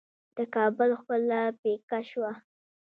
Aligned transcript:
د 0.37 0.37
کابل 0.55 0.89
ښکلا 0.99 1.43
پیکه 1.61 1.99
شوه. 2.09 2.31